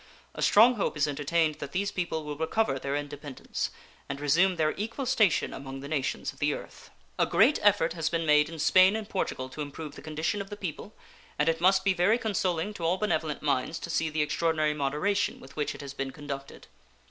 A 0.33 0.41
strong 0.41 0.77
hope 0.77 0.97
is 0.97 1.07
entertained 1.07 1.59
that 1.59 1.73
these 1.73 1.91
people 1.91 2.23
will 2.23 2.35
recover 2.35 2.79
their 2.79 2.95
independence 2.95 3.69
and 4.09 4.19
resume 4.19 4.55
their 4.55 4.73
equal 4.75 5.05
station 5.05 5.53
among 5.53 5.81
the 5.81 5.87
nations 5.87 6.33
of 6.33 6.39
the 6.39 6.55
earth. 6.55 6.89
A 7.19 7.27
great 7.27 7.59
effort 7.61 7.93
has 7.93 8.09
been 8.09 8.25
made 8.25 8.49
in 8.49 8.57
Spain 8.57 8.95
and 8.95 9.07
Portugal 9.07 9.47
to 9.49 9.61
improve 9.61 9.93
the 9.93 10.01
condition 10.01 10.41
of 10.41 10.49
the 10.49 10.57
people, 10.57 10.95
and 11.37 11.47
it 11.47 11.61
must 11.61 11.83
be 11.83 11.93
very 11.93 12.17
consoling 12.17 12.73
to 12.73 12.83
all 12.83 12.97
benevolent 12.97 13.43
minds 13.43 13.77
to 13.77 13.91
see 13.91 14.09
the 14.09 14.23
extraordinary 14.23 14.73
moderation 14.73 15.39
with 15.39 15.55
which 15.55 15.75
it 15.75 15.81
has 15.81 15.93
been 15.93 16.09
conducted. 16.09 16.65